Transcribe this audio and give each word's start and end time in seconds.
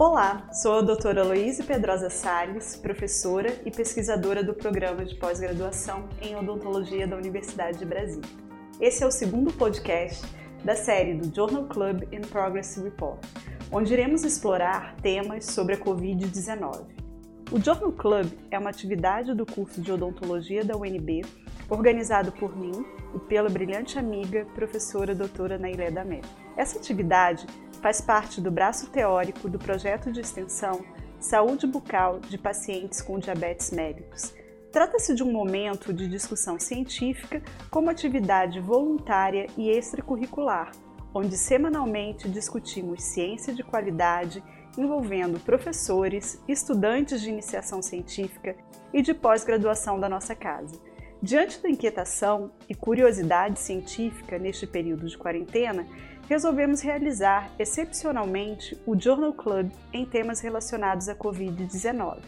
Olá, 0.00 0.48
sou 0.52 0.78
a 0.78 0.80
doutora 0.80 1.24
Luísa 1.24 1.64
Pedrosa 1.64 2.08
Salles, 2.08 2.76
professora 2.76 3.60
e 3.66 3.70
pesquisadora 3.72 4.44
do 4.44 4.54
programa 4.54 5.04
de 5.04 5.16
pós-graduação 5.16 6.08
em 6.22 6.36
odontologia 6.36 7.04
da 7.04 7.16
Universidade 7.16 7.78
de 7.78 7.84
Brasília. 7.84 8.30
Esse 8.80 9.02
é 9.02 9.06
o 9.08 9.10
segundo 9.10 9.52
podcast 9.52 10.24
da 10.64 10.76
série 10.76 11.14
do 11.14 11.34
Journal 11.34 11.64
Club 11.64 12.04
in 12.12 12.20
Progress 12.20 12.80
Report, 12.80 13.18
onde 13.72 13.92
iremos 13.92 14.22
explorar 14.22 14.94
temas 15.02 15.46
sobre 15.46 15.74
a 15.74 15.78
Covid-19. 15.80 16.97
O 17.50 17.58
Journal 17.58 17.92
Club 17.92 18.30
é 18.50 18.58
uma 18.58 18.68
atividade 18.68 19.32
do 19.32 19.46
curso 19.46 19.80
de 19.80 19.90
odontologia 19.90 20.62
da 20.62 20.76
UNB, 20.76 21.24
organizado 21.70 22.30
por 22.30 22.54
mim 22.54 22.84
e 23.14 23.18
pela 23.20 23.48
brilhante 23.48 23.98
amiga, 23.98 24.46
professora 24.54 25.14
doutora 25.14 25.56
Nailé 25.56 25.90
Damé. 25.90 26.20
Essa 26.58 26.78
atividade 26.78 27.46
faz 27.80 28.02
parte 28.02 28.38
do 28.38 28.50
braço 28.50 28.90
teórico 28.90 29.48
do 29.48 29.58
projeto 29.58 30.12
de 30.12 30.20
extensão 30.20 30.84
Saúde 31.18 31.66
Bucal 31.66 32.20
de 32.20 32.36
Pacientes 32.36 33.00
com 33.00 33.18
Diabetes 33.18 33.70
Mellitus. 33.70 34.34
Trata-se 34.70 35.14
de 35.14 35.22
um 35.22 35.32
momento 35.32 35.90
de 35.90 36.06
discussão 36.06 36.58
científica 36.58 37.42
como 37.70 37.88
atividade 37.88 38.60
voluntária 38.60 39.46
e 39.56 39.70
extracurricular, 39.70 40.70
onde 41.14 41.34
semanalmente 41.34 42.28
discutimos 42.28 43.02
ciência 43.02 43.54
de 43.54 43.62
qualidade 43.62 44.44
envolvendo 44.76 45.40
professores, 45.40 46.42
estudantes 46.46 47.20
de 47.20 47.28
iniciação 47.28 47.80
científica 47.80 48.56
e 48.92 49.02
de 49.02 49.14
pós-graduação 49.14 49.98
da 49.98 50.08
nossa 50.08 50.34
casa. 50.34 50.78
Diante 51.20 51.60
da 51.60 51.68
inquietação 51.68 52.52
e 52.68 52.74
curiosidade 52.74 53.58
científica 53.58 54.38
neste 54.38 54.66
período 54.66 55.06
de 55.06 55.18
quarentena, 55.18 55.86
resolvemos 56.28 56.80
realizar 56.80 57.50
excepcionalmente 57.58 58.80
o 58.86 58.98
Journal 58.98 59.32
Club 59.32 59.70
em 59.92 60.06
temas 60.06 60.40
relacionados 60.40 61.08
à 61.08 61.16
Covid-19. 61.16 62.18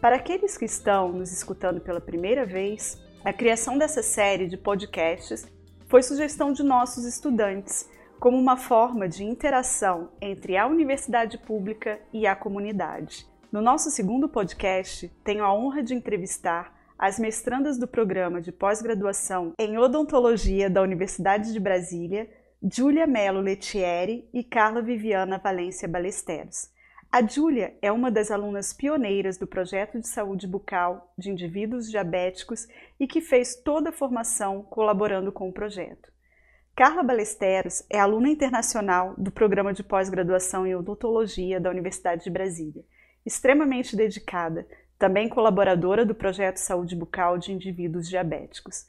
Para 0.00 0.16
aqueles 0.16 0.56
que 0.56 0.66
estão 0.66 1.10
nos 1.10 1.32
escutando 1.32 1.80
pela 1.80 2.00
primeira 2.00 2.44
vez, 2.44 3.02
a 3.24 3.32
criação 3.32 3.76
dessa 3.76 4.02
série 4.02 4.46
de 4.46 4.56
podcasts 4.56 5.44
foi 5.88 6.02
sugestão 6.02 6.52
de 6.52 6.62
nossos 6.62 7.04
estudantes, 7.04 7.88
como 8.18 8.36
uma 8.36 8.56
forma 8.56 9.08
de 9.08 9.24
interação 9.24 10.10
entre 10.20 10.56
a 10.56 10.66
universidade 10.66 11.38
pública 11.38 12.00
e 12.12 12.26
a 12.26 12.34
comunidade. 12.34 13.26
No 13.50 13.62
nosso 13.62 13.90
segundo 13.90 14.28
podcast, 14.28 15.08
tenho 15.22 15.44
a 15.44 15.54
honra 15.54 15.82
de 15.82 15.94
entrevistar 15.94 16.76
as 16.98 17.18
mestrandas 17.18 17.78
do 17.78 17.86
programa 17.86 18.40
de 18.40 18.50
pós-graduação 18.50 19.52
em 19.58 19.78
odontologia 19.78 20.68
da 20.68 20.82
Universidade 20.82 21.52
de 21.52 21.60
Brasília, 21.60 22.28
Júlia 22.60 23.06
Melo 23.06 23.40
Letieri 23.40 24.28
e 24.34 24.42
Carla 24.42 24.82
Viviana 24.82 25.38
Valência 25.38 25.86
Balesteros. 25.86 26.70
A 27.10 27.24
Júlia 27.24 27.74
é 27.80 27.90
uma 27.90 28.10
das 28.10 28.30
alunas 28.30 28.72
pioneiras 28.72 29.38
do 29.38 29.46
projeto 29.46 29.98
de 29.98 30.08
saúde 30.08 30.46
bucal 30.46 31.14
de 31.16 31.30
indivíduos 31.30 31.88
diabéticos 31.88 32.66
e 32.98 33.06
que 33.06 33.20
fez 33.20 33.54
toda 33.54 33.90
a 33.90 33.92
formação 33.92 34.62
colaborando 34.62 35.32
com 35.32 35.48
o 35.48 35.52
projeto. 35.52 36.17
Carla 36.78 37.02
Balesteros 37.02 37.82
é 37.90 37.98
aluna 37.98 38.28
internacional 38.28 39.12
do 39.18 39.32
programa 39.32 39.74
de 39.74 39.82
pós-graduação 39.82 40.64
em 40.64 40.76
odontologia 40.76 41.58
da 41.58 41.70
Universidade 41.70 42.22
de 42.22 42.30
Brasília, 42.30 42.84
extremamente 43.26 43.96
dedicada, 43.96 44.64
também 44.96 45.28
colaboradora 45.28 46.06
do 46.06 46.14
projeto 46.14 46.58
Saúde 46.58 46.94
Bucal 46.94 47.36
de 47.36 47.50
Indivíduos 47.50 48.08
Diabéticos. 48.08 48.86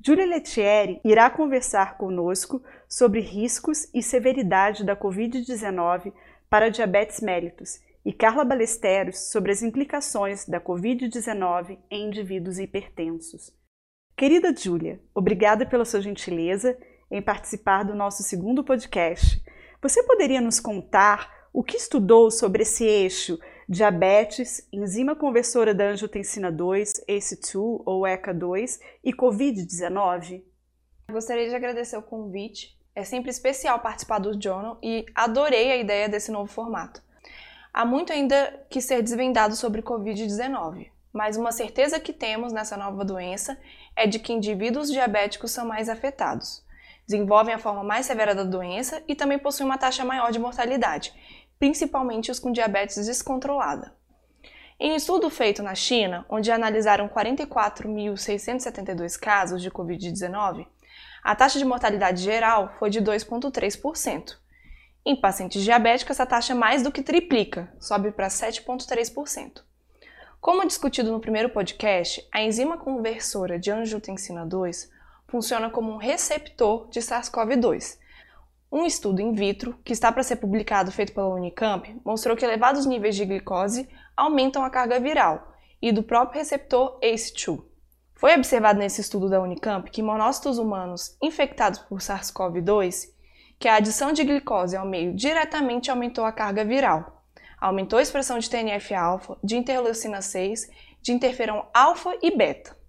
Julia 0.00 0.24
Letieri 0.24 1.00
irá 1.04 1.28
conversar 1.28 1.98
conosco 1.98 2.62
sobre 2.88 3.18
riscos 3.18 3.92
e 3.92 4.04
severidade 4.04 4.84
da 4.84 4.94
Covid-19 4.94 6.12
para 6.48 6.70
diabetes 6.70 7.20
mellitus 7.20 7.80
e 8.04 8.12
Carla 8.12 8.44
Balesteros 8.44 9.32
sobre 9.32 9.50
as 9.50 9.64
implicações 9.64 10.46
da 10.46 10.60
Covid-19 10.60 11.76
em 11.90 12.06
indivíduos 12.06 12.60
hipertensos. 12.60 13.52
Querida 14.16 14.54
Júlia, 14.56 15.00
obrigada 15.12 15.66
pela 15.66 15.84
sua 15.84 16.00
gentileza 16.00 16.78
em 17.12 17.20
participar 17.20 17.84
do 17.84 17.94
nosso 17.94 18.22
segundo 18.22 18.64
podcast. 18.64 19.44
Você 19.82 20.02
poderia 20.02 20.40
nos 20.40 20.58
contar 20.58 21.30
o 21.52 21.62
que 21.62 21.76
estudou 21.76 22.30
sobre 22.30 22.62
esse 22.62 22.84
eixo 22.84 23.38
diabetes, 23.68 24.66
enzima 24.72 25.14
conversora 25.14 25.74
da 25.74 25.90
angiotensina 25.90 26.50
2, 26.50 27.04
ACE2 27.08 27.82
ou 27.84 28.02
ECA2 28.02 28.80
e 29.04 29.12
COVID-19? 29.12 30.42
Gostaria 31.10 31.48
de 31.48 31.54
agradecer 31.54 31.96
o 31.98 32.02
convite. 32.02 32.76
É 32.94 33.04
sempre 33.04 33.30
especial 33.30 33.80
participar 33.80 34.18
do 34.18 34.40
Journal 34.42 34.78
e 34.82 35.04
adorei 35.14 35.70
a 35.70 35.76
ideia 35.76 36.08
desse 36.08 36.30
novo 36.30 36.50
formato. 36.50 37.02
Há 37.72 37.84
muito 37.84 38.12
ainda 38.12 38.66
que 38.70 38.80
ser 38.80 39.02
desvendado 39.02 39.54
sobre 39.54 39.82
Covid-19, 39.82 40.90
mas 41.12 41.36
uma 41.36 41.52
certeza 41.52 42.00
que 42.00 42.12
temos 42.12 42.52
nessa 42.52 42.76
nova 42.76 43.04
doença 43.04 43.58
é 43.96 44.06
de 44.06 44.18
que 44.18 44.32
indivíduos 44.32 44.90
diabéticos 44.90 45.50
são 45.50 45.66
mais 45.66 45.88
afetados, 45.88 46.62
desenvolvem 47.06 47.54
a 47.54 47.58
forma 47.58 47.84
mais 47.84 48.06
severa 48.06 48.34
da 48.34 48.44
doença 48.44 49.02
e 49.06 49.14
também 49.14 49.38
possuem 49.38 49.68
uma 49.68 49.78
taxa 49.78 50.04
maior 50.04 50.32
de 50.32 50.38
mortalidade, 50.38 51.12
principalmente 51.58 52.30
os 52.30 52.38
com 52.38 52.52
diabetes 52.52 53.06
descontrolada. 53.06 53.94
Em 54.78 54.92
um 54.92 54.96
estudo 54.96 55.30
feito 55.30 55.62
na 55.62 55.74
China, 55.74 56.26
onde 56.28 56.50
analisaram 56.50 57.08
44.672 57.08 59.18
casos 59.18 59.62
de 59.62 59.70
Covid-19, 59.70 60.66
a 61.22 61.36
taxa 61.36 61.58
de 61.58 61.64
mortalidade 61.64 62.22
geral 62.22 62.74
foi 62.78 62.90
de 62.90 63.00
2,3%. 63.00 64.36
Em 65.04 65.14
pacientes 65.14 65.62
diabéticos, 65.62 66.12
essa 66.12 66.26
taxa 66.26 66.54
mais 66.54 66.82
do 66.82 66.90
que 66.90 67.02
triplica, 67.02 67.72
sobe 67.78 68.10
para 68.10 68.28
7,3%. 68.28 69.62
Como 70.40 70.66
discutido 70.66 71.12
no 71.12 71.20
primeiro 71.20 71.50
podcast, 71.50 72.26
a 72.32 72.42
enzima 72.42 72.76
conversora 72.76 73.58
de 73.58 73.70
angiotensina 73.70 74.44
2 74.44 74.90
funciona 75.32 75.70
como 75.70 75.90
um 75.90 75.96
receptor 75.96 76.90
de 76.90 77.00
SARS-CoV-2, 77.00 77.96
um 78.70 78.84
estudo 78.84 79.22
in 79.22 79.32
vitro, 79.32 79.78
que 79.82 79.94
está 79.94 80.12
para 80.12 80.22
ser 80.22 80.36
publicado 80.36 80.92
feito 80.92 81.14
pela 81.14 81.34
Unicamp, 81.34 81.98
mostrou 82.04 82.36
que 82.36 82.44
elevados 82.44 82.84
níveis 82.84 83.16
de 83.16 83.24
glicose 83.24 83.88
aumentam 84.14 84.62
a 84.62 84.68
carga 84.68 85.00
viral 85.00 85.56
e 85.80 85.90
do 85.90 86.02
próprio 86.02 86.38
receptor 86.38 86.98
ACE2. 87.00 87.62
Foi 88.14 88.34
observado 88.34 88.78
nesse 88.78 89.00
estudo 89.00 89.30
da 89.30 89.40
Unicamp 89.40 89.90
que 89.90 90.02
monócitos 90.02 90.58
humanos 90.58 91.16
infectados 91.22 91.78
por 91.78 92.00
SARS-CoV-2, 92.00 93.08
que 93.58 93.68
a 93.68 93.76
adição 93.76 94.12
de 94.12 94.24
glicose 94.24 94.76
ao 94.76 94.86
meio 94.86 95.14
diretamente 95.14 95.90
aumentou 95.90 96.26
a 96.26 96.32
carga 96.32 96.62
viral, 96.62 97.24
aumentou 97.58 97.98
a 97.98 98.02
expressão 98.02 98.38
de 98.38 98.50
TNF-alfa, 98.50 99.38
de 99.42 99.56
interleucina 99.56 100.20
6, 100.20 100.68
de 101.00 101.10
interferon 101.10 101.64
alfa 101.72 102.14
e 102.20 102.36
beta. 102.36 102.81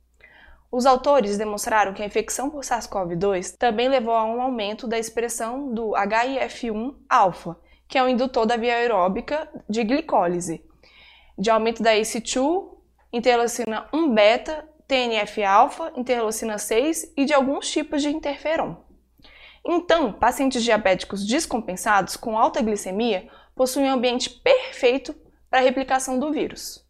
Os 0.74 0.88
autores 0.88 1.38
demonstraram 1.38 1.94
que 1.94 2.02
a 2.02 2.06
infecção 2.08 2.50
por 2.50 2.64
SARS-CoV-2 2.64 3.58
também 3.58 3.88
levou 3.88 4.16
a 4.16 4.26
um 4.26 4.42
aumento 4.42 4.88
da 4.88 4.98
expressão 4.98 5.72
do 5.72 5.92
HIF1-alfa, 5.92 7.56
que 7.88 7.96
é 7.96 8.02
o 8.02 8.10
indutor 8.10 8.48
da 8.48 8.58
via 8.58 8.74
aeróbica 8.74 9.48
de 9.70 9.84
glicólise, 9.84 10.66
de 11.38 11.52
aumento 11.52 11.84
da 11.84 11.92
ACE2, 11.92 12.76
interleucina 13.14 13.88
1-beta, 13.94 14.68
TNF-alfa, 14.88 15.94
interleucina 15.96 16.58
6 16.58 17.14
e 17.16 17.24
de 17.24 17.36
alguns 17.36 17.70
tipos 17.70 18.02
de 18.02 18.10
interferon. 18.10 18.76
Então, 19.64 20.12
pacientes 20.12 20.64
diabéticos 20.64 21.24
descompensados 21.24 22.18
com 22.18 22.36
alta 22.36 22.64
glicemia 22.64 23.30
possuem 23.56 23.92
um 23.92 23.94
ambiente 23.94 24.28
perfeito 24.28 25.14
para 25.52 25.60
a 25.60 25.64
replicação 25.64 26.18
do 26.18 26.32
vírus. 26.32 26.84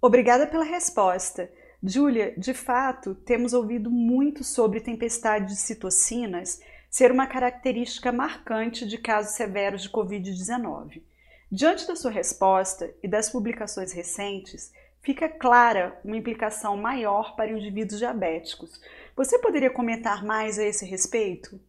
Obrigada 0.00 0.44
pela 0.44 0.64
resposta. 0.64 1.48
Júlia, 1.84 2.32
de 2.38 2.54
fato, 2.54 3.12
temos 3.12 3.52
ouvido 3.52 3.90
muito 3.90 4.44
sobre 4.44 4.80
tempestade 4.80 5.46
de 5.46 5.56
citocinas 5.56 6.60
ser 6.88 7.10
uma 7.10 7.26
característica 7.26 8.12
marcante 8.12 8.86
de 8.86 8.98
casos 8.98 9.32
severos 9.32 9.82
de 9.82 9.90
Covid-19. 9.90 11.02
Diante 11.50 11.84
da 11.88 11.96
sua 11.96 12.12
resposta 12.12 12.94
e 13.02 13.08
das 13.08 13.30
publicações 13.30 13.92
recentes, 13.92 14.72
fica 15.02 15.28
clara 15.28 15.98
uma 16.04 16.16
implicação 16.16 16.76
maior 16.76 17.34
para 17.34 17.50
indivíduos 17.50 17.98
diabéticos. 17.98 18.80
Você 19.16 19.40
poderia 19.40 19.70
comentar 19.70 20.24
mais 20.24 20.60
a 20.60 20.64
esse 20.64 20.86
respeito? 20.86 21.60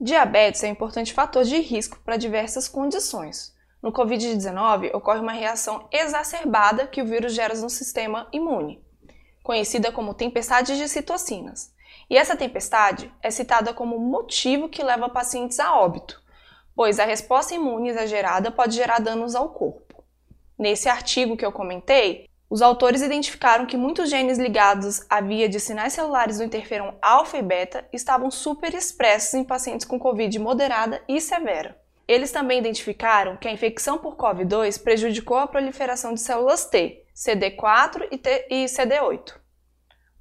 Diabetes 0.00 0.62
é 0.62 0.68
um 0.68 0.72
importante 0.72 1.12
fator 1.12 1.42
de 1.42 1.58
risco 1.58 1.98
para 2.04 2.16
diversas 2.16 2.68
condições. 2.68 3.52
No 3.82 3.92
Covid-19, 3.92 4.94
ocorre 4.94 5.18
uma 5.18 5.32
reação 5.32 5.88
exacerbada 5.90 6.86
que 6.86 7.02
o 7.02 7.06
vírus 7.06 7.34
gera 7.34 7.54
no 7.54 7.68
sistema 7.68 8.28
imune 8.32 8.80
conhecida 9.42 9.90
como 9.92 10.14
tempestade 10.14 10.76
de 10.76 10.88
citocinas. 10.88 11.72
E 12.08 12.16
essa 12.16 12.36
tempestade 12.36 13.12
é 13.22 13.30
citada 13.30 13.72
como 13.72 13.98
motivo 13.98 14.68
que 14.68 14.82
leva 14.82 15.08
pacientes 15.08 15.60
a 15.60 15.76
óbito, 15.76 16.20
pois 16.74 16.98
a 16.98 17.04
resposta 17.04 17.54
imune 17.54 17.90
exagerada 17.90 18.50
pode 18.50 18.74
gerar 18.74 19.00
danos 19.00 19.34
ao 19.34 19.50
corpo. 19.50 20.02
Nesse 20.58 20.88
artigo 20.88 21.36
que 21.36 21.46
eu 21.46 21.52
comentei, 21.52 22.28
os 22.50 22.62
autores 22.62 23.00
identificaram 23.00 23.64
que 23.64 23.76
muitos 23.76 24.10
genes 24.10 24.36
ligados 24.36 25.06
à 25.08 25.20
via 25.20 25.48
de 25.48 25.60
sinais 25.60 25.92
celulares 25.92 26.38
do 26.38 26.44
interferon 26.44 26.94
alfa 27.00 27.38
e 27.38 27.42
beta 27.42 27.88
estavam 27.92 28.28
superexpressos 28.28 29.34
em 29.34 29.44
pacientes 29.44 29.86
com 29.86 30.00
Covid 30.00 30.36
moderada 30.40 31.00
e 31.08 31.20
severa. 31.20 31.78
eles 32.10 32.32
também 32.32 32.58
identificaram 32.58 33.36
que 33.36 33.46
a 33.46 33.52
infecção 33.52 33.96
por 33.96 34.16
COVID-2 34.16 34.82
prejudicou 34.82 35.36
a 35.36 35.46
proliferação 35.46 36.12
de 36.12 36.20
células 36.20 36.66
T, 36.66 36.99
CD4 37.14 38.08
e, 38.10 38.62
e 38.62 38.64
CD8. 38.66 39.34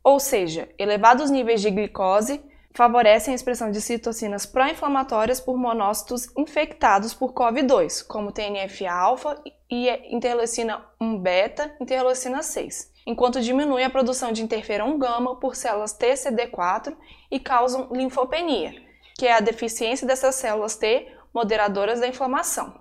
Ou 0.03 0.19
seja, 0.19 0.69
elevados 0.77 1.29
níveis 1.29 1.61
de 1.61 1.69
glicose 1.69 2.41
favorecem 2.73 3.33
a 3.33 3.35
expressão 3.35 3.71
de 3.71 3.81
citocinas 3.81 4.45
pró-inflamatórias 4.45 5.41
por 5.41 5.57
monócitos 5.57 6.27
infectados 6.37 7.13
por 7.13 7.33
COVID-2, 7.33 8.05
como 8.07 8.31
TNF-alfa 8.31 9.41
e 9.69 9.89
interleucina 10.13 10.85
1-beta, 11.01 11.75
interleucina 11.79 12.41
6, 12.41 12.91
enquanto 13.05 13.41
diminui 13.41 13.83
a 13.83 13.89
produção 13.89 14.31
de 14.31 14.43
interferon 14.43 14.97
gama 14.97 15.35
por 15.39 15.55
células 15.55 15.97
TCD4 15.97 16.95
e 17.29 17.39
causam 17.39 17.89
linfopenia, 17.91 18.73
que 19.17 19.27
é 19.27 19.33
a 19.33 19.41
deficiência 19.41 20.07
dessas 20.07 20.35
células 20.35 20.75
T 20.75 21.07
moderadoras 21.33 21.99
da 21.99 22.07
inflamação. 22.07 22.79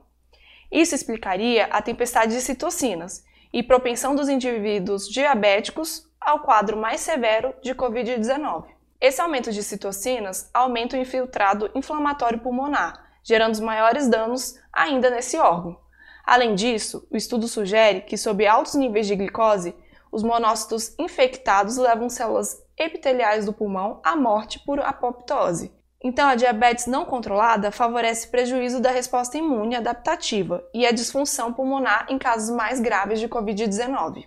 Isso 0.70 0.94
explicaria 0.94 1.64
a 1.66 1.80
tempestade 1.80 2.34
de 2.34 2.40
citocinas 2.42 3.24
e 3.58 3.62
propensão 3.64 4.14
dos 4.14 4.28
indivíduos 4.28 5.08
diabéticos 5.08 6.08
ao 6.20 6.38
quadro 6.44 6.76
mais 6.76 7.00
severo 7.00 7.52
de 7.60 7.74
COVID-19. 7.74 8.66
Esse 9.00 9.20
aumento 9.20 9.50
de 9.50 9.64
citocinas 9.64 10.48
aumenta 10.54 10.96
o 10.96 11.00
infiltrado 11.00 11.68
inflamatório 11.74 12.38
pulmonar, 12.38 13.04
gerando 13.20 13.54
os 13.54 13.60
maiores 13.60 14.08
danos 14.08 14.54
ainda 14.72 15.10
nesse 15.10 15.36
órgão. 15.38 15.76
Além 16.24 16.54
disso, 16.54 17.04
o 17.10 17.16
estudo 17.16 17.48
sugere 17.48 18.02
que, 18.02 18.16
sob 18.16 18.46
altos 18.46 18.76
níveis 18.76 19.08
de 19.08 19.16
glicose, 19.16 19.74
os 20.12 20.22
monócitos 20.22 20.94
infectados 20.96 21.76
levam 21.78 22.08
células 22.08 22.64
epiteliais 22.78 23.44
do 23.44 23.52
pulmão 23.52 24.00
à 24.04 24.14
morte 24.14 24.60
por 24.60 24.78
apoptose. 24.78 25.72
Então, 26.02 26.28
a 26.28 26.36
diabetes 26.36 26.86
não 26.86 27.04
controlada 27.04 27.72
favorece 27.72 28.28
prejuízo 28.28 28.80
da 28.80 28.90
resposta 28.90 29.36
imune 29.36 29.74
adaptativa 29.74 30.62
e 30.72 30.86
a 30.86 30.92
disfunção 30.92 31.52
pulmonar 31.52 32.06
em 32.08 32.18
casos 32.18 32.54
mais 32.54 32.78
graves 32.80 33.18
de 33.18 33.28
Covid-19. 33.28 34.24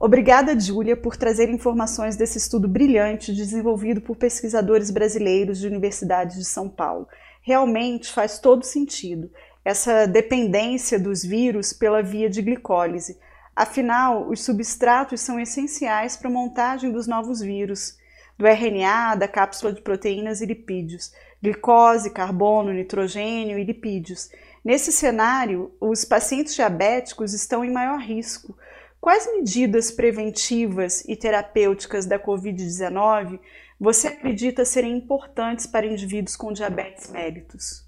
Obrigada, 0.00 0.58
Júlia, 0.58 0.96
por 0.96 1.16
trazer 1.16 1.48
informações 1.48 2.16
desse 2.16 2.38
estudo 2.38 2.68
brilhante 2.68 3.32
desenvolvido 3.32 4.00
por 4.00 4.16
pesquisadores 4.16 4.90
brasileiros 4.90 5.58
de 5.58 5.66
universidades 5.66 6.36
de 6.36 6.44
São 6.44 6.68
Paulo. 6.68 7.08
Realmente 7.42 8.12
faz 8.12 8.38
todo 8.38 8.64
sentido 8.64 9.30
essa 9.64 10.06
dependência 10.06 10.98
dos 10.98 11.24
vírus 11.24 11.72
pela 11.72 12.02
via 12.02 12.28
de 12.28 12.42
glicólise. 12.42 13.18
Afinal, 13.56 14.28
os 14.28 14.44
substratos 14.44 15.20
são 15.20 15.40
essenciais 15.40 16.16
para 16.16 16.28
a 16.28 16.32
montagem 16.32 16.92
dos 16.92 17.06
novos 17.06 17.40
vírus, 17.40 17.96
do 18.38 18.46
RNA, 18.46 19.14
da 19.16 19.28
cápsula 19.28 19.72
de 19.72 19.80
proteínas 19.80 20.40
e 20.40 20.46
lipídios, 20.46 21.12
glicose, 21.42 22.10
carbono, 22.10 22.72
nitrogênio 22.72 23.58
e 23.58 23.64
lipídios. 23.64 24.30
Nesse 24.64 24.90
cenário, 24.90 25.72
os 25.80 26.04
pacientes 26.04 26.54
diabéticos 26.54 27.32
estão 27.32 27.64
em 27.64 27.72
maior 27.72 28.00
risco 28.00 28.56
Quais 29.04 29.30
medidas 29.30 29.90
preventivas 29.90 31.04
e 31.06 31.14
terapêuticas 31.14 32.06
da 32.06 32.18
Covid-19 32.18 33.38
você 33.78 34.08
acredita 34.08 34.64
serem 34.64 34.96
importantes 34.96 35.66
para 35.66 35.84
indivíduos 35.84 36.36
com 36.36 36.50
diabetes 36.54 37.10
mellitus? 37.10 37.84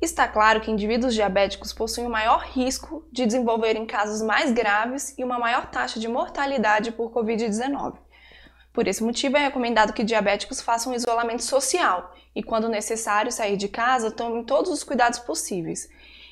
Está 0.00 0.28
claro 0.28 0.60
que 0.60 0.70
indivíduos 0.70 1.12
diabéticos 1.12 1.72
possuem 1.72 2.06
o 2.06 2.10
maior 2.10 2.42
risco 2.42 3.04
de 3.10 3.26
desenvolverem 3.26 3.84
casos 3.84 4.22
mais 4.22 4.52
graves 4.52 5.12
e 5.18 5.24
uma 5.24 5.40
maior 5.40 5.66
taxa 5.72 5.98
de 5.98 6.06
mortalidade 6.06 6.92
por 6.92 7.10
Covid-19. 7.10 7.98
Por 8.76 8.86
esse 8.86 9.02
motivo, 9.02 9.38
é 9.38 9.40
recomendado 9.40 9.94
que 9.94 10.04
diabéticos 10.04 10.60
façam 10.60 10.92
isolamento 10.92 11.42
social 11.42 12.14
e, 12.34 12.42
quando 12.42 12.68
necessário 12.68 13.32
sair 13.32 13.56
de 13.56 13.68
casa, 13.68 14.10
tomem 14.10 14.44
todos 14.44 14.70
os 14.70 14.84
cuidados 14.84 15.18
possíveis. 15.18 15.88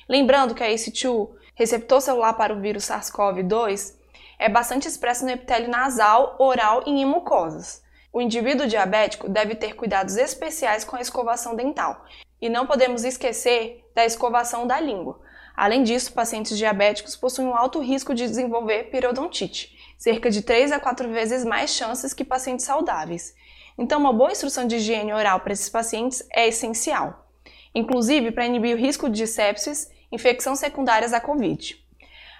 Lembrando 0.07 0.53
que 0.53 0.63
a 0.63 0.69
ACE2 0.69 1.29
receptor 1.55 1.99
celular 2.01 2.33
para 2.33 2.53
o 2.53 2.61
vírus 2.61 2.83
SARS-CoV-2 2.83 3.95
é 4.37 4.47
bastante 4.47 4.87
expresso 4.87 5.25
no 5.25 5.31
epitélio 5.31 5.71
nasal, 5.71 6.35
oral 6.37 6.83
e 6.85 6.91
em 6.91 7.03
mucosas. 7.03 7.81
O 8.13 8.21
indivíduo 8.21 8.67
diabético 8.67 9.27
deve 9.27 9.55
ter 9.55 9.73
cuidados 9.73 10.15
especiais 10.15 10.85
com 10.85 10.95
a 10.95 11.01
escovação 11.01 11.55
dental 11.55 12.05
e 12.39 12.47
não 12.47 12.67
podemos 12.67 13.03
esquecer 13.03 13.83
da 13.95 14.05
escovação 14.05 14.67
da 14.67 14.79
língua. 14.79 15.19
Além 15.57 15.81
disso, 15.81 16.13
pacientes 16.13 16.55
diabéticos 16.55 17.15
possuem 17.15 17.47
um 17.47 17.55
alto 17.55 17.79
risco 17.79 18.13
de 18.13 18.27
desenvolver 18.27 18.91
periodontite, 18.91 19.74
cerca 19.97 20.29
de 20.29 20.41
3 20.41 20.71
a 20.71 20.79
4 20.79 21.09
vezes 21.09 21.45
mais 21.45 21.71
chances 21.71 22.13
que 22.13 22.23
pacientes 22.23 22.65
saudáveis. 22.65 23.33
Então, 23.77 23.99
uma 23.99 24.13
boa 24.13 24.31
instrução 24.31 24.65
de 24.65 24.77
higiene 24.77 25.13
oral 25.13 25.39
para 25.41 25.53
esses 25.53 25.69
pacientes 25.69 26.23
é 26.33 26.47
essencial, 26.47 27.27
inclusive 27.73 28.31
para 28.31 28.45
inibir 28.45 28.75
o 28.75 28.79
risco 28.79 29.09
de 29.09 29.27
sepsis 29.27 29.89
infecções 30.11 30.59
secundárias 30.59 31.13
à 31.13 31.19
Covid. 31.19 31.83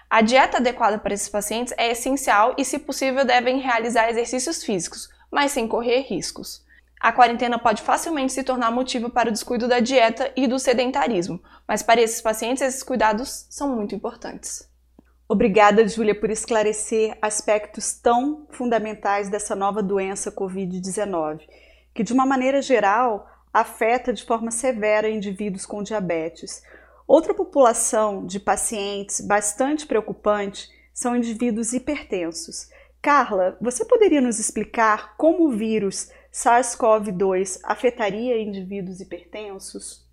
A 0.10 0.22
dieta 0.22 0.57
adequada 0.57 0.98
para 0.98 1.13
esses 1.13 1.28
pacientes 1.28 1.74
é 1.78 1.92
essencial 1.92 2.56
e, 2.57 2.63
se 2.63 2.80
possível, 2.80 3.25
devem 3.25 3.60
realizar 3.60 4.10
exercícios 4.10 4.63
físicos, 4.63 5.10
mas 5.31 5.52
sem 5.52 5.68
correr 5.68 6.02
riscos. 6.02 6.63
A 7.00 7.12
quarentena 7.12 7.60
pode 7.60 7.81
facilmente 7.81 8.31
se 8.31 8.44
tornar 8.44 8.72
motivo 8.72 9.10
para 9.10 9.30
o 9.30 9.31
descuido 9.31 9.68
da 9.68 9.80
dieta 9.80 10.31
e 10.36 10.48
do 10.48 10.57
sedentarismo, 10.57 11.42
mas 11.68 11.84
para 11.84 12.02
esses 12.02 12.22
pacientes 12.22 12.62
esses 12.62 12.84
cuidados 12.84 13.46
são 13.50 13.75
muito 13.75 13.94
importantes. 13.94 14.69
Obrigada, 15.27 15.88
Júlia, 15.88 16.13
por 16.13 16.30
esclarecer 16.30 17.18
aspectos 17.19 17.94
tão 17.94 18.45
fundamentais 18.51 19.27
dessa 19.27 19.56
nova 19.56 19.81
doença 19.81 20.31
Covid-19, 20.31 21.42
que 21.95 22.04
de 22.04 22.13
uma 22.13 22.27
maneira 22.27 22.62
geral 22.62 23.27
afeta 23.51 24.13
de 24.13 24.24
forma 24.24 24.51
severa 24.51 25.10
indivíduos 25.10 25.66
com 25.66 25.81
diabetes. 25.81 26.62
Outra 27.07 27.33
população 27.33 28.24
de 28.24 28.39
pacientes 28.39 29.19
bastante 29.19 29.88
preocupante 29.88 30.69
são 30.94 31.16
indivíduos 31.16 31.74
hipertensos. 31.74 32.69
Carla, 33.01 33.57
você 33.60 33.83
poderia 33.83 34.21
nos 34.21 34.39
explicar 34.39 35.16
como 35.18 35.48
o 35.48 35.51
vírus 35.51 36.12
SARS-CoV-2 36.31 37.62
afetaria 37.63 38.39
indivíduos 38.39 39.00
hipertensos? 39.00 40.05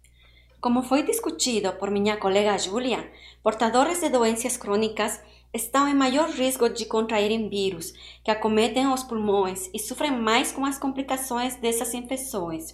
Como 0.62 0.80
foi 0.84 1.02
discutido 1.02 1.72
por 1.72 1.90
minha 1.90 2.16
colega 2.16 2.56
Julia, 2.56 3.10
portadores 3.42 3.98
de 3.98 4.08
doenças 4.08 4.56
crônicas 4.56 5.20
estão 5.52 5.88
em 5.88 5.92
maior 5.92 6.30
risco 6.30 6.68
de 6.68 6.84
contraírem 6.84 7.48
vírus 7.48 7.92
que 8.22 8.30
acometem 8.30 8.86
os 8.86 9.02
pulmões 9.02 9.68
e 9.74 9.78
sofrem 9.80 10.12
mais 10.12 10.52
com 10.52 10.64
as 10.64 10.78
complicações 10.78 11.56
dessas 11.56 11.92
infecções. 11.94 12.72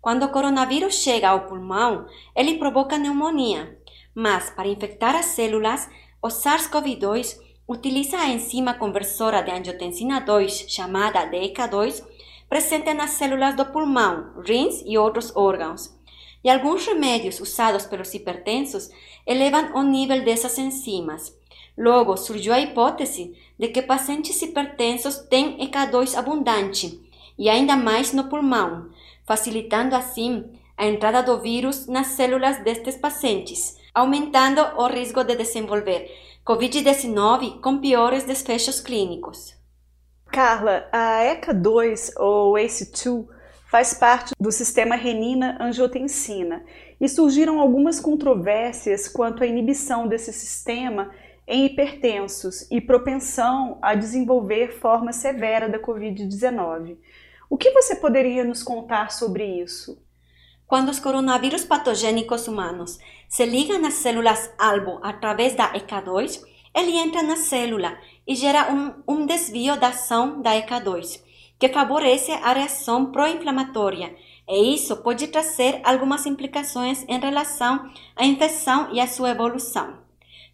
Quando 0.00 0.24
o 0.24 0.30
coronavírus 0.30 0.96
chega 0.96 1.28
ao 1.28 1.46
pulmão, 1.46 2.06
ele 2.34 2.58
provoca 2.58 2.96
pneumonia, 2.96 3.78
mas 4.12 4.50
para 4.50 4.66
infectar 4.66 5.14
as 5.14 5.26
células, 5.26 5.88
o 6.20 6.26
SARS-CoV-2 6.26 7.38
utiliza 7.68 8.18
a 8.18 8.30
enzima 8.30 8.74
conversora 8.74 9.42
de 9.42 9.52
angiotensina 9.52 10.20
2, 10.20 10.66
chamada 10.68 11.30
DECA2, 11.30 12.04
presente 12.48 12.92
nas 12.92 13.10
células 13.10 13.54
do 13.54 13.66
pulmão, 13.66 14.42
rins 14.44 14.82
e 14.84 14.98
outros 14.98 15.32
órgãos. 15.36 16.01
E 16.44 16.50
alguns 16.50 16.86
remédios 16.86 17.40
usados 17.40 17.86
pelos 17.86 18.12
hipertensos 18.14 18.90
elevam 19.26 19.74
o 19.74 19.82
nível 19.82 20.24
dessas 20.24 20.58
enzimas. 20.58 21.36
Logo, 21.76 22.16
surgiu 22.16 22.52
a 22.52 22.60
hipótese 22.60 23.34
de 23.58 23.68
que 23.68 23.82
pacientes 23.82 24.40
hipertensos 24.42 25.18
têm 25.30 25.58
ECA2 25.58 26.16
abundante, 26.16 27.00
e 27.38 27.48
ainda 27.48 27.76
mais 27.76 28.12
no 28.12 28.28
pulmão, 28.28 28.90
facilitando 29.24 29.94
assim 29.94 30.44
a 30.76 30.86
entrada 30.86 31.22
do 31.22 31.40
vírus 31.40 31.86
nas 31.86 32.08
células 32.08 32.62
destes 32.62 32.96
pacientes, 32.96 33.78
aumentando 33.94 34.60
o 34.76 34.86
risco 34.88 35.22
de 35.22 35.36
desenvolver 35.36 36.10
Covid-19 36.44 37.60
com 37.60 37.78
piores 37.78 38.24
desfechos 38.24 38.80
clínicos. 38.80 39.54
Carla, 40.26 40.88
a 40.90 41.20
ECA2 41.22 42.12
ou 42.18 42.54
ACE2 42.54 43.28
faz 43.72 43.94
parte 43.94 44.34
do 44.38 44.52
sistema 44.52 44.96
renina-angiotensina 44.96 46.62
e 47.00 47.08
surgiram 47.08 47.58
algumas 47.58 47.98
controvérsias 47.98 49.08
quanto 49.08 49.42
à 49.42 49.46
inibição 49.46 50.06
desse 50.06 50.30
sistema 50.30 51.10
em 51.48 51.64
hipertensos 51.64 52.70
e 52.70 52.82
propensão 52.82 53.78
a 53.80 53.94
desenvolver 53.94 54.78
forma 54.78 55.10
severa 55.10 55.70
da 55.70 55.78
Covid-19. 55.78 56.98
O 57.48 57.56
que 57.56 57.70
você 57.70 57.96
poderia 57.96 58.44
nos 58.44 58.62
contar 58.62 59.10
sobre 59.10 59.62
isso? 59.62 59.98
Quando 60.66 60.90
os 60.90 61.00
coronavírus 61.00 61.64
patogênicos 61.64 62.46
humanos 62.46 62.98
se 63.26 63.46
ligam 63.46 63.82
às 63.86 63.94
células-alvo 63.94 65.00
através 65.02 65.54
da 65.54 65.72
ECA2, 65.72 66.42
ele 66.74 66.94
entra 66.98 67.22
na 67.22 67.36
célula 67.36 67.96
e 68.26 68.34
gera 68.34 68.70
um, 68.70 68.92
um 69.08 69.24
desvio 69.24 69.80
da 69.80 69.88
ação 69.88 70.42
da 70.42 70.50
ECA2, 70.50 71.31
que 71.62 71.68
favorece 71.68 72.32
a 72.32 72.52
reação 72.52 73.12
pró-inflamatória, 73.12 74.16
e 74.48 74.74
isso 74.74 74.96
pode 74.96 75.28
trazer 75.28 75.80
algumas 75.84 76.26
implicações 76.26 77.04
em 77.06 77.20
relação 77.20 77.88
à 78.16 78.26
infecção 78.26 78.92
e 78.92 78.98
à 78.98 79.06
sua 79.06 79.30
evolução. 79.30 79.96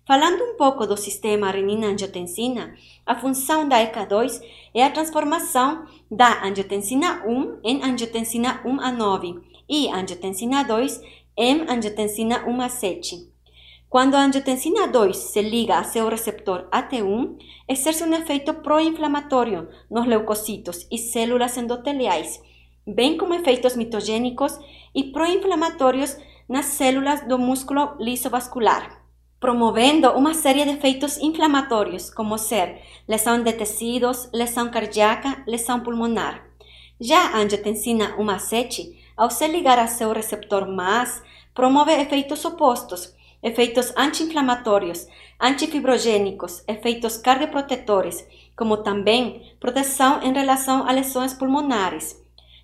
Falando 0.07 0.43
um 0.45 0.57
pouco 0.59 0.87
do 0.87 0.99
sistema 0.99 1.51
renina-angiotensina, 1.51 2.75
a 3.07 3.15
função 3.15 3.67
da 3.67 3.79
ECA2 3.79 4.39
é 4.75 4.85
a 4.85 4.91
transformação 4.91 5.87
da 6.11 6.45
angiotensina 6.45 7.23
1 7.27 7.61
em 7.65 7.83
angiotensina 7.83 8.61
1 8.63 8.79
a 8.79 8.93
9 8.93 9.41
e 9.67 9.89
angiotensina 9.89 10.63
2 10.63 11.01
M-angiotensina 11.39 12.45
1-7. 12.45 13.29
Quando 13.89 14.17
a 14.17 14.21
angiotensina 14.21 14.87
2 14.87 15.17
se 15.17 15.41
liga 15.41 15.79
a 15.79 15.83
seu 15.83 16.11
receptor 16.11 16.69
AT1, 16.71 17.39
exerce 17.67 18.05
um 18.05 18.13
efeito 18.13 18.53
pró-inflamatório 18.53 19.67
nos 19.91 20.07
leucocitos 20.07 20.87
e 20.91 20.99
células 20.99 21.57
endoteliais, 21.57 22.39
bem 22.87 23.17
como 23.17 23.33
efeitos 23.33 23.77
mitogênicos 23.77 24.61
e 24.95 25.05
pró-inflamatórios 25.05 26.19
nas 26.47 26.67
células 26.67 27.27
do 27.27 27.39
músculo 27.39 27.97
lisovascular, 27.99 29.03
promovendo 29.41 30.11
uma 30.11 30.35
série 30.35 30.67
de 30.67 30.73
efeitos 30.73 31.17
inflamatórios, 31.17 32.11
como 32.11 32.37
ser 32.37 32.83
lesão 33.09 33.43
de 33.43 33.55
tecidos, 33.55 34.29
lesão 34.35 34.71
cardíaca, 34.71 35.43
lesão 35.47 35.81
pulmonar. 35.81 36.45
Já 37.01 37.29
a 37.29 37.39
angiotensina 37.39 38.19
1-7, 38.19 38.95
ao 39.17 39.31
se 39.31 39.49
ligar 39.49 39.79
a 39.79 39.87
seu 39.87 40.13
receptor 40.13 40.69
MAS, 40.69 41.23
promove 41.55 41.93
efeitos 41.93 42.45
opostos, 42.45 43.17
efeitos 43.43 43.93
anti-inflamatórios, 43.97 45.07
antifibrogênicos, 45.41 46.63
efeitos 46.67 47.17
cardioprotetores, 47.17 48.27
como 48.57 48.79
também 48.79 49.55
proteção 49.61 50.23
em 50.23 50.33
relação 50.33 50.87
a 50.87 50.93
lesões 50.93 51.33
pulmonares. 51.33 52.21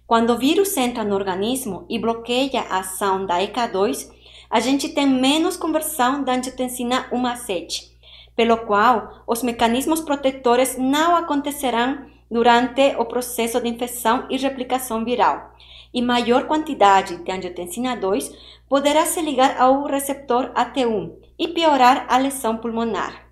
Quando 0.06 0.30
o 0.30 0.38
vírus 0.38 0.76
entra 0.76 1.04
no 1.04 1.14
organismo 1.14 1.86
e 1.88 1.98
bloqueia 1.98 2.60
a 2.68 2.80
ação 2.80 3.24
da 3.24 3.38
ECA2, 3.38 4.10
a 4.50 4.60
gente 4.60 4.88
tem 4.90 5.06
menos 5.06 5.56
conversão 5.56 6.22
da 6.22 6.34
angiotensina 6.34 7.06
1 7.10 7.26
a 7.26 7.36
7, 7.36 7.96
pelo 8.36 8.56
qual 8.58 9.22
os 9.26 9.42
mecanismos 9.42 10.00
protetores 10.00 10.76
não 10.76 11.16
acontecerão 11.16 12.06
durante 12.34 12.96
o 12.98 13.04
processo 13.04 13.60
de 13.60 13.68
infecção 13.68 14.26
e 14.28 14.36
replicação 14.36 15.04
viral, 15.04 15.54
e 15.94 16.02
maior 16.02 16.48
quantidade 16.48 17.18
de 17.18 17.30
angiotensina 17.30 17.96
2 17.96 18.34
poderá 18.68 19.06
se 19.06 19.22
ligar 19.22 19.56
ao 19.56 19.84
receptor 19.84 20.50
AT1 20.52 21.12
e 21.38 21.46
piorar 21.46 22.06
a 22.08 22.18
lesão 22.18 22.56
pulmonar. 22.56 23.28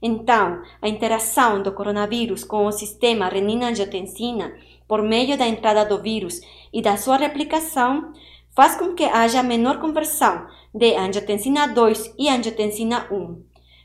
Então, 0.00 0.62
a 0.80 0.88
interação 0.88 1.62
do 1.62 1.70
coronavírus 1.70 2.42
com 2.42 2.64
o 2.64 2.72
sistema 2.72 3.28
renina-angiotensina 3.28 4.54
por 4.88 5.02
meio 5.02 5.36
da 5.36 5.46
entrada 5.46 5.84
do 5.84 6.00
vírus 6.00 6.40
e 6.72 6.80
da 6.80 6.96
sua 6.96 7.18
replicação 7.18 8.14
faz 8.56 8.74
com 8.74 8.94
que 8.94 9.04
haja 9.04 9.42
menor 9.42 9.80
conversão 9.80 10.46
de 10.74 10.96
angiotensina 10.96 11.68
2 11.68 12.14
e 12.18 12.30
angiotensina 12.30 13.06
1. 13.10 13.42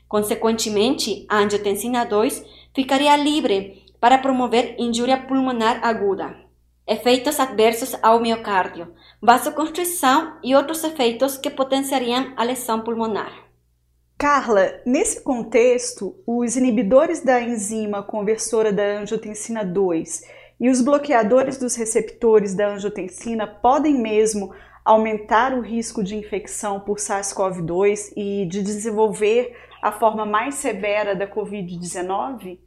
Consequentemente, 0.08 1.26
a 1.28 1.40
angiotensina 1.40 2.06
2 2.06 2.42
ficaria 2.72 3.14
livre 3.16 3.85
para 4.00 4.18
promover 4.18 4.76
injúria 4.78 5.18
pulmonar 5.18 5.84
aguda, 5.84 6.36
efeitos 6.86 7.40
adversos 7.40 7.96
ao 8.02 8.20
miocárdio, 8.20 8.94
vasoconstrição 9.20 10.38
e 10.42 10.54
outros 10.54 10.84
efeitos 10.84 11.36
que 11.36 11.50
potenciariam 11.50 12.32
a 12.36 12.44
lesão 12.44 12.80
pulmonar. 12.80 13.46
Carla, 14.18 14.80
nesse 14.86 15.22
contexto, 15.22 16.16
os 16.26 16.56
inibidores 16.56 17.22
da 17.22 17.40
enzima 17.40 18.02
conversora 18.02 18.72
da 18.72 19.00
angiotensina 19.00 19.64
2 19.64 20.22
e 20.58 20.70
os 20.70 20.80
bloqueadores 20.80 21.58
dos 21.58 21.76
receptores 21.76 22.54
da 22.54 22.68
angiotensina 22.68 23.46
podem 23.46 24.00
mesmo 24.00 24.54
aumentar 24.84 25.52
o 25.52 25.60
risco 25.60 26.02
de 26.02 26.16
infecção 26.16 26.80
por 26.80 26.98
SARS-CoV-2 26.98 28.12
e 28.16 28.46
de 28.46 28.62
desenvolver 28.62 29.54
a 29.82 29.92
forma 29.92 30.24
mais 30.24 30.54
severa 30.54 31.14
da 31.14 31.26
Covid-19? 31.26 32.58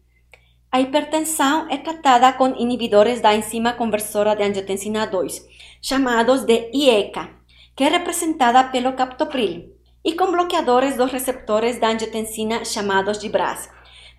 A 0.72 0.80
hipertensão 0.80 1.68
é 1.68 1.78
tratada 1.78 2.32
com 2.34 2.56
inibidores 2.56 3.20
da 3.20 3.34
enzima 3.34 3.74
conversora 3.74 4.36
de 4.36 4.44
angiotensina 4.44 5.08
2, 5.08 5.44
chamados 5.82 6.44
de 6.44 6.70
IECA, 6.72 7.28
que 7.76 7.84
é 7.84 7.90
representada 7.90 8.64
pelo 8.66 8.94
captopril, 8.94 9.74
e 10.06 10.14
com 10.14 10.32
bloqueadores 10.32 10.96
dos 10.96 11.12
receptores 11.12 11.80
da 11.80 11.90
angiotensina 11.90 12.64
chamados 12.64 13.18
de 13.18 13.30
BRAS, 13.30 13.68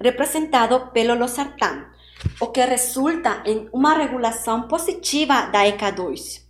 representado 0.00 0.90
pelo 0.92 1.14
losartan, 1.14 1.86
o 2.40 2.48
que 2.48 2.64
resulta 2.64 3.44
em 3.46 3.68
uma 3.72 3.94
regulação 3.94 4.62
positiva 4.62 5.42
da 5.52 5.64
ECA2. 5.64 6.42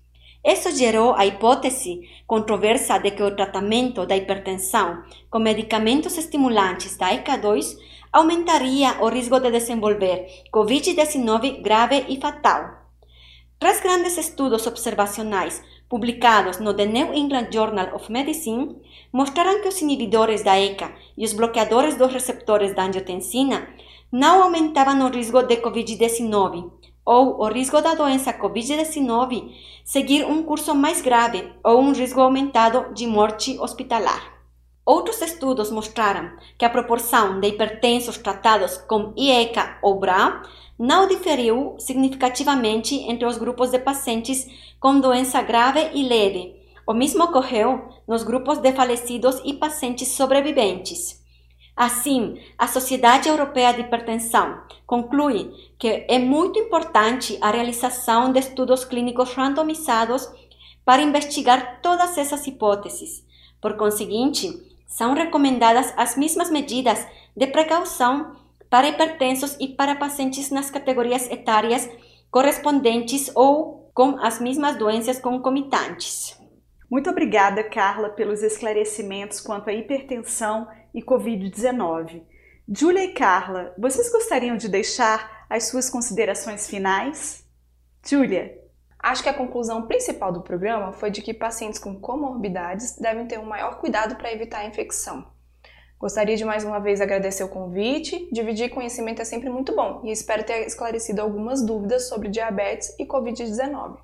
Isso 0.43 0.75
gerou 0.75 1.15
a 1.15 1.27
hipótese 1.27 2.09
controversa 2.27 2.97
de 2.97 3.11
que 3.11 3.23
o 3.23 3.37
tratamento 3.37 4.07
da 4.07 4.17
hipertensão 4.17 5.03
com 5.29 5.39
medicamentos 5.39 6.17
estimulantes 6.17 6.97
da 6.97 7.11
ECA2 7.11 7.77
aumentaria 8.13 8.97
o 9.01 9.09
risco 9.09 9.39
de 9.39 9.51
desenvolver 9.51 10.45
Covid-19 10.53 11.63
grave 11.63 12.07
e 12.09 12.21
fatal. 12.21 12.81
Três 13.59 13.81
grandes 13.81 14.17
estudos 14.17 14.67
observacionais 14.67 15.63
publicados 15.89 16.59
no 16.59 16.75
The 16.75 16.87
New 16.87 17.15
England 17.15 17.49
Journal 17.53 17.95
of 17.95 18.11
Medicine 18.11 18.77
mostraram 19.13 19.61
que 19.61 19.69
os 19.69 19.81
inibidores 19.81 20.43
da 20.43 20.59
ECA 20.59 20.93
e 21.17 21.25
os 21.25 21.33
bloqueadores 21.33 21.97
dos 21.97 22.13
receptores 22.13 22.75
da 22.75 22.85
angiotensina 22.85 23.69
não 24.11 24.43
aumentavam 24.43 25.07
o 25.07 25.11
risco 25.11 25.43
de 25.43 25.59
Covid-19 25.59 26.71
ou 27.05 27.41
o 27.41 27.49
risco 27.49 27.81
da 27.81 27.95
doença 27.95 28.33
Covid-19 28.33 29.53
seguir 29.85 30.25
um 30.25 30.43
curso 30.43 30.75
mais 30.75 31.01
grave 31.01 31.53
ou 31.63 31.81
um 31.81 31.93
risco 31.93 32.21
aumentado 32.21 32.93
de 32.93 33.07
morte 33.07 33.59
hospitalar. 33.61 34.40
Outros 34.93 35.23
estudos 35.23 35.71
mostraram 35.71 36.33
que 36.59 36.65
a 36.65 36.69
proporção 36.69 37.39
de 37.39 37.47
hipertensos 37.47 38.19
tratados 38.19 38.77
com 38.77 39.13
IECA 39.17 39.79
ou 39.83 40.01
BRA 40.01 40.43
não 40.77 41.07
diferiu 41.07 41.77
significativamente 41.79 42.97
entre 43.09 43.25
os 43.25 43.39
grupos 43.39 43.71
de 43.71 43.79
pacientes 43.79 44.49
com 44.81 44.99
doença 44.99 45.41
grave 45.43 45.91
e 45.95 46.03
leve. 46.03 46.57
O 46.85 46.93
mesmo 46.93 47.23
ocorreu 47.23 47.89
nos 48.05 48.25
grupos 48.25 48.59
de 48.59 48.73
falecidos 48.73 49.41
e 49.45 49.55
pacientes 49.55 50.09
sobreviventes. 50.09 51.25
Assim, 51.77 52.41
a 52.59 52.67
Sociedade 52.67 53.29
Europeia 53.29 53.73
de 53.73 53.83
Hipertensão 53.83 54.61
conclui 54.85 55.53
que 55.79 56.05
é 56.09 56.19
muito 56.19 56.59
importante 56.59 57.39
a 57.41 57.53
realização 57.53 58.33
de 58.33 58.41
estudos 58.41 58.85
clínicos 58.85 59.35
randomizados 59.35 60.29
para 60.85 61.01
investigar 61.01 61.81
todas 61.81 62.19
essas 62.19 62.45
hipóteses. 62.49 63.25
Por 63.61 63.77
conseguinte, 63.77 64.70
são 64.91 65.15
recomendadas 65.15 65.95
as 65.97 66.17
mesmas 66.17 66.51
medidas 66.51 67.07
de 67.35 67.47
precaução 67.47 68.37
para 68.69 68.89
hipertensos 68.89 69.57
e 69.59 69.69
para 69.69 69.95
pacientes 69.95 70.51
nas 70.51 70.71
categorias 70.71 71.31
etárias 71.31 71.89
correspondentes 72.31 73.31
ou 73.35 73.91
com 73.95 74.19
as 74.19 74.41
mesmas 74.41 74.77
doenças 74.77 75.19
concomitantes. 75.19 76.39
Muito 76.91 77.09
obrigada, 77.09 77.63
Carla, 77.63 78.11
pelos 78.11 78.43
esclarecimentos 78.43 79.41
quanto 79.41 79.71
à 79.71 79.73
hipertensão 79.73 80.69
e 80.93 81.01
Covid-19. 81.01 82.23
Júlia 82.69 83.05
e 83.05 83.15
Carla, 83.15 83.73
vocês 83.79 84.11
gostariam 84.11 84.57
de 84.57 84.69
deixar 84.69 85.47
as 85.49 85.69
suas 85.69 85.89
considerações 85.89 86.69
finais? 86.69 87.45
Júlia. 88.05 88.60
Acho 89.03 89.23
que 89.23 89.29
a 89.29 89.35
conclusão 89.35 89.87
principal 89.87 90.31
do 90.31 90.43
programa 90.43 90.93
foi 90.93 91.11
de 91.11 91.23
que 91.23 91.33
pacientes 91.33 91.79
com 91.79 91.99
comorbidades 91.99 92.99
devem 92.99 93.27
ter 93.27 93.39
um 93.39 93.47
maior 93.47 93.79
cuidado 93.79 94.17
para 94.17 94.33
evitar 94.33 94.59
a 94.59 94.67
infecção. 94.67 95.27
Gostaria 95.99 96.37
de 96.37 96.45
mais 96.45 96.65
uma 96.65 96.79
vez 96.79 97.01
agradecer 97.01 97.45
o 97.45 97.49
convite. 97.49 98.29
Dividir 98.33 98.71
conhecimento 98.71 99.21
é 99.21 99.25
sempre 99.25 99.49
muito 99.51 99.75
bom 99.75 100.03
e 100.05 100.11
espero 100.11 100.45
ter 100.45 100.67
esclarecido 100.67 101.21
algumas 101.21 101.63
dúvidas 101.65 102.09
sobre 102.09 102.29
diabetes 102.29 102.95
e 102.99 103.07
Covid-19. 103.07 103.99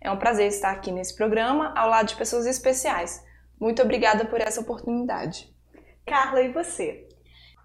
É 0.00 0.10
um 0.10 0.18
prazer 0.18 0.48
estar 0.48 0.70
aqui 0.70 0.90
nesse 0.90 1.14
programa 1.14 1.74
ao 1.76 1.88
lado 1.88 2.08
de 2.08 2.16
pessoas 2.16 2.46
especiais. 2.46 3.22
Muito 3.58 3.82
obrigada 3.82 4.24
por 4.24 4.40
essa 4.40 4.60
oportunidade. 4.60 5.54
Carla, 6.06 6.40
e 6.42 6.52
você? 6.52 7.09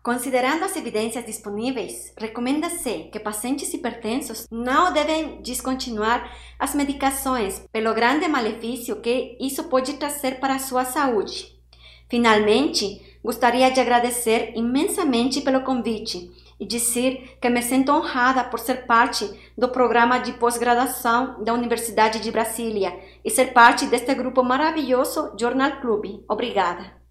Considerando 0.05 0.63
as 0.63 0.75
evidências 0.75 1.25
disponíveis, 1.25 2.13
recomenda-se 2.15 3.09
que 3.11 3.19
pacientes 3.19 3.73
hipertensos 3.73 4.45
não 4.51 4.93
devem 4.93 5.41
descontinuar 5.41 6.31
as 6.59 6.75
medicações 6.75 7.65
pelo 7.71 7.91
grande 7.91 8.27
malefício 8.27 9.01
que 9.01 9.35
isso 9.39 9.63
pode 9.63 9.93
trazer 9.93 10.39
para 10.39 10.53
a 10.53 10.59
sua 10.59 10.85
saúde. 10.85 11.59
Finalmente, 12.07 13.17
gostaria 13.23 13.71
de 13.71 13.79
agradecer 13.79 14.53
imensamente 14.55 15.41
pelo 15.41 15.61
convite 15.61 16.29
e 16.59 16.67
dizer 16.67 17.39
que 17.41 17.49
me 17.49 17.63
sinto 17.63 17.91
honrada 17.91 18.43
por 18.43 18.59
ser 18.59 18.85
parte 18.85 19.27
do 19.57 19.69
programa 19.69 20.19
de 20.19 20.33
pós-graduação 20.33 21.43
da 21.43 21.51
Universidade 21.51 22.19
de 22.19 22.31
Brasília 22.31 22.95
e 23.25 23.31
ser 23.31 23.53
parte 23.53 23.87
deste 23.87 24.13
grupo 24.13 24.43
maravilhoso 24.43 25.33
Journal 25.35 25.81
Club. 25.81 26.23
Obrigada. 26.29 27.04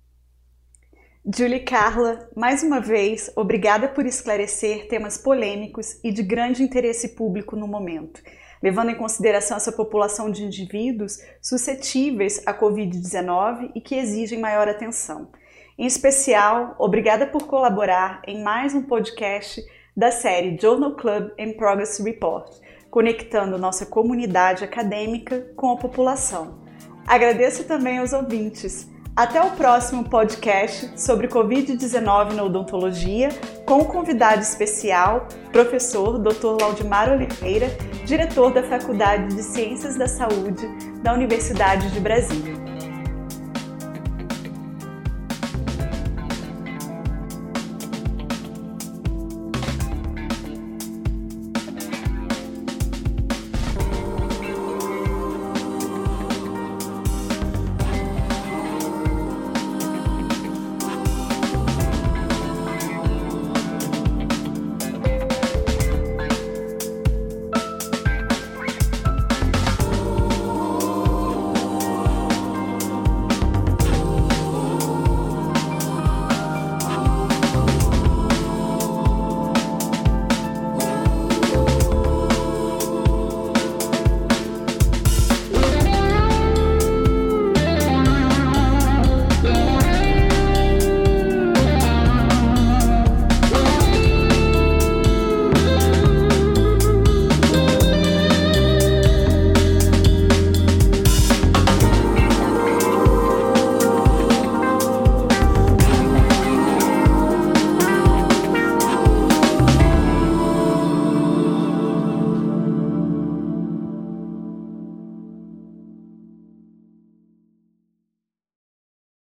Julie 1.27 1.61
Carla, 1.61 2.29
mais 2.37 2.63
uma 2.63 2.81
vez, 2.81 3.33
obrigada 3.35 3.89
por 3.89 4.05
esclarecer 4.05 4.89
temas 4.89 5.17
polêmicos 5.17 5.99
e 6.05 6.13
de 6.13 6.23
grande 6.23 6.63
interesse 6.63 7.15
público 7.15 7.57
no 7.57 7.67
momento, 7.67 8.21
levando 8.63 8.91
em 8.91 8.95
consideração 8.95 9.57
essa 9.57 9.73
população 9.73 10.31
de 10.31 10.45
indivíduos 10.45 11.19
suscetíveis 11.41 12.43
à 12.45 12.53
Covid-19 12.53 13.71
e 13.75 13.81
que 13.81 13.95
exigem 13.95 14.39
maior 14.39 14.69
atenção. 14.69 15.31
Em 15.79 15.87
especial, 15.87 16.77
obrigada 16.79 17.27
por 17.27 17.47
colaborar 17.47 18.21
em 18.27 18.43
mais 18.43 18.75
um 18.75 18.83
podcast 18.83 19.65
da 19.97 20.11
série 20.11 20.59
Journal 20.61 20.95
Club 20.95 21.31
and 21.41 21.55
Progress 21.55 22.03
Report, 22.03 22.53
conectando 22.91 23.57
nossa 23.57 23.87
comunidade 23.87 24.63
acadêmica 24.63 25.41
com 25.57 25.71
a 25.71 25.79
população. 25.79 26.61
Agradeço 27.07 27.65
também 27.65 27.97
aos 27.97 28.13
ouvintes. 28.13 28.93
Até 29.17 29.41
o 29.41 29.53
próximo 29.53 30.03
podcast 30.03 30.91
sobre 31.01 31.29
Covid-19 31.29 32.33
na 32.33 32.43
odontologia, 32.43 33.29
com 33.65 33.79
o 33.79 33.85
convidado 33.85 34.43
especial, 34.43 35.29
professor 35.53 36.19
Dr. 36.19 36.61
Laudimar 36.61 37.09
Oliveira, 37.13 37.69
diretor 38.05 38.53
da 38.53 38.65
Faculdade 38.65 39.33
de 39.33 39.43
Ciências 39.45 39.97
da 39.97 40.09
Saúde 40.09 40.67
da 41.01 41.15
Universidade 41.15 41.93
de 41.93 42.01
Brasília. 42.01 42.64